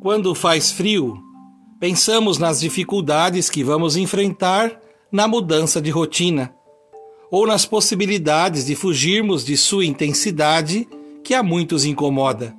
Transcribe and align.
Quando 0.00 0.32
faz 0.32 0.70
frio, 0.70 1.18
pensamos 1.80 2.38
nas 2.38 2.60
dificuldades 2.60 3.50
que 3.50 3.64
vamos 3.64 3.96
enfrentar 3.96 4.80
na 5.10 5.26
mudança 5.26 5.80
de 5.80 5.90
rotina, 5.90 6.54
ou 7.32 7.44
nas 7.44 7.66
possibilidades 7.66 8.66
de 8.66 8.76
fugirmos 8.76 9.44
de 9.44 9.56
sua 9.56 9.84
intensidade 9.84 10.88
que 11.24 11.34
a 11.34 11.42
muitos 11.42 11.84
incomoda. 11.84 12.54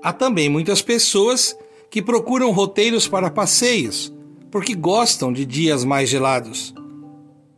Há 0.00 0.12
também 0.12 0.48
muitas 0.48 0.80
pessoas 0.80 1.58
que 1.90 2.00
procuram 2.00 2.52
roteiros 2.52 3.08
para 3.08 3.30
passeios, 3.30 4.14
porque 4.48 4.76
gostam 4.76 5.32
de 5.32 5.44
dias 5.44 5.84
mais 5.84 6.08
gelados. 6.08 6.72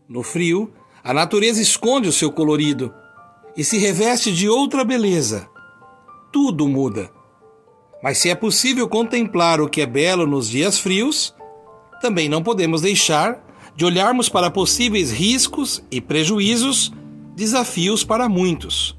No 0.09 0.23
frio, 0.23 0.73
a 1.05 1.13
natureza 1.13 1.61
esconde 1.61 2.09
o 2.09 2.13
seu 2.13 2.33
colorido 2.33 2.95
e 3.55 3.63
se 3.63 3.77
reveste 3.77 4.33
de 4.33 4.49
outra 4.49 4.85
beleza. 4.85 5.47
Tudo 6.33 6.67
muda. 6.67 7.16
Mas 8.03 8.19
se 8.19 8.31
é 8.31 8.35
possível 8.35 8.89
contemplar 8.89 9.61
o 9.61 9.69
que 9.69 9.81
é 9.81 9.87
belo 9.87 10.27
nos 10.27 10.49
dias 10.49 10.79
frios, 10.79 11.35
também 12.01 12.29
não 12.29 12.43
podemos 12.43 12.83
deixar 12.83 13.45
de 13.75 13.85
olharmos 13.85 14.29
para 14.29 14.51
possíveis 14.51 15.11
riscos 15.11 15.83
e 15.91 16.01
prejuízos, 16.01 16.93
desafios 17.35 18.05
para 18.05 18.29
muitos. 18.29 18.99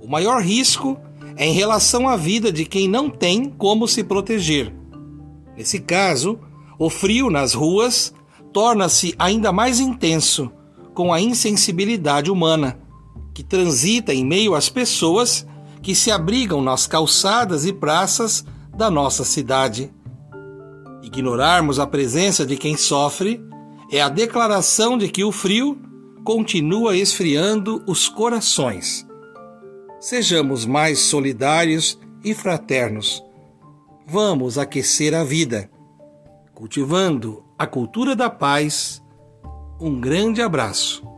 O 0.00 0.08
maior 0.08 0.42
risco 0.42 0.98
é 1.36 1.46
em 1.46 1.52
relação 1.52 2.08
à 2.08 2.16
vida 2.16 2.52
de 2.52 2.64
quem 2.64 2.88
não 2.88 3.08
tem 3.08 3.48
como 3.48 3.86
se 3.86 4.02
proteger. 4.02 4.72
Nesse 5.56 5.80
caso, 5.80 6.38
o 6.78 6.90
frio 6.90 7.30
nas 7.30 7.54
ruas 7.54 8.12
torna-se 8.52 9.14
ainda 9.18 9.52
mais 9.52 9.78
intenso 9.78 10.50
com 10.94 11.12
a 11.12 11.20
insensibilidade 11.20 12.30
humana, 12.30 12.78
que 13.32 13.42
transita 13.42 14.12
em 14.12 14.24
meio 14.24 14.54
às 14.54 14.68
pessoas 14.68 15.46
que 15.82 15.94
se 15.94 16.10
abrigam 16.10 16.62
nas 16.62 16.86
calçadas 16.86 17.66
e 17.66 17.72
praças 17.72 18.44
da 18.74 18.90
nossa 18.90 19.24
cidade. 19.24 19.92
Ignorarmos 21.02 21.78
a 21.78 21.86
presença 21.86 22.46
de 22.46 22.56
quem 22.56 22.76
sofre 22.76 23.44
é 23.90 24.00
a 24.00 24.08
declaração 24.08 24.96
de 24.96 25.08
que 25.08 25.24
o 25.24 25.32
frio 25.32 25.78
continua 26.24 26.96
esfriando 26.96 27.82
os 27.86 28.08
corações. 28.08 29.06
Sejamos 30.00 30.64
mais 30.64 31.00
solidários 31.00 31.98
e 32.24 32.32
fraternos. 32.32 33.22
Vamos 34.06 34.58
aquecer 34.58 35.14
a 35.14 35.24
vida, 35.24 35.70
cultivando 36.54 37.44
a 37.58 37.66
cultura 37.66 38.14
da 38.14 38.30
paz. 38.30 39.02
Um 39.80 40.00
grande 40.00 40.40
abraço. 40.40 41.11